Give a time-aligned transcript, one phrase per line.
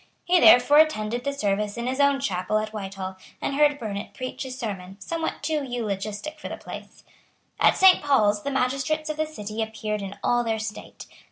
[0.25, 4.43] He therefore attended the service in his own chapel at Whitehall, and heard Burnet preach
[4.45, 7.03] a sermon, somewhat too eulogistic for the place.
[7.59, 11.05] At Saint Paul's the magistrates of the City appeared in all their state.